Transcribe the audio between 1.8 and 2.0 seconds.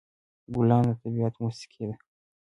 ده.